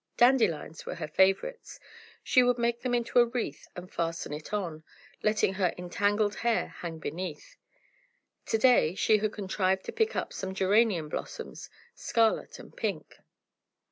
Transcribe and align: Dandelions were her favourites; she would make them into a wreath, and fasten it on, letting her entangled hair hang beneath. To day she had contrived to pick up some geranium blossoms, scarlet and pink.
Dandelions 0.17 0.83
were 0.83 0.95
her 0.95 1.07
favourites; 1.07 1.79
she 2.23 2.41
would 2.41 2.57
make 2.57 2.81
them 2.81 2.95
into 2.95 3.19
a 3.19 3.25
wreath, 3.27 3.67
and 3.75 3.93
fasten 3.93 4.33
it 4.33 4.51
on, 4.51 4.83
letting 5.21 5.53
her 5.53 5.75
entangled 5.77 6.37
hair 6.37 6.69
hang 6.69 6.97
beneath. 6.97 7.55
To 8.47 8.57
day 8.57 8.95
she 8.95 9.19
had 9.19 9.31
contrived 9.31 9.85
to 9.85 9.91
pick 9.91 10.15
up 10.15 10.33
some 10.33 10.55
geranium 10.55 11.07
blossoms, 11.07 11.69
scarlet 11.93 12.57
and 12.57 12.75
pink. 12.75 13.19